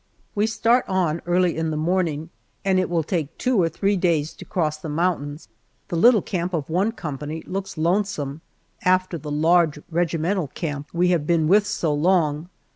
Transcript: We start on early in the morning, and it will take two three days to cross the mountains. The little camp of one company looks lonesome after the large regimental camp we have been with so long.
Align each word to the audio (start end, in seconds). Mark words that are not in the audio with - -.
We 0.33 0.47
start 0.47 0.83
on 0.87 1.21
early 1.27 1.55
in 1.55 1.69
the 1.69 1.77
morning, 1.77 2.31
and 2.65 2.79
it 2.79 2.89
will 2.89 3.03
take 3.03 3.37
two 3.37 3.69
three 3.69 3.95
days 3.95 4.33
to 4.33 4.43
cross 4.45 4.77
the 4.77 4.89
mountains. 4.89 5.47
The 5.89 5.95
little 5.95 6.23
camp 6.23 6.55
of 6.55 6.67
one 6.71 6.91
company 6.91 7.43
looks 7.45 7.77
lonesome 7.77 8.41
after 8.83 9.19
the 9.19 9.29
large 9.29 9.77
regimental 9.91 10.47
camp 10.47 10.89
we 10.91 11.09
have 11.09 11.27
been 11.27 11.47
with 11.47 11.67
so 11.67 11.93
long. 11.93 12.49